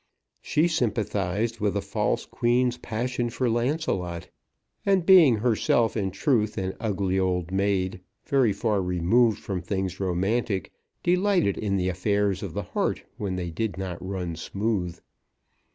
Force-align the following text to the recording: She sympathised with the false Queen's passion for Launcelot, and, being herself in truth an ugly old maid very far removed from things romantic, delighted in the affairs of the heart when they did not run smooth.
She 0.41 0.67
sympathised 0.67 1.59
with 1.59 1.75
the 1.75 1.81
false 1.83 2.25
Queen's 2.25 2.77
passion 2.79 3.29
for 3.29 3.47
Launcelot, 3.51 4.29
and, 4.83 5.05
being 5.05 5.35
herself 5.35 5.95
in 5.95 6.09
truth 6.09 6.57
an 6.57 6.73
ugly 6.79 7.19
old 7.19 7.51
maid 7.51 8.01
very 8.25 8.51
far 8.51 8.81
removed 8.81 9.37
from 9.37 9.61
things 9.61 9.99
romantic, 9.99 10.71
delighted 11.03 11.55
in 11.55 11.77
the 11.77 11.87
affairs 11.89 12.41
of 12.41 12.53
the 12.55 12.63
heart 12.63 13.03
when 13.17 13.35
they 13.35 13.51
did 13.51 13.77
not 13.77 14.03
run 14.03 14.35
smooth. 14.35 14.97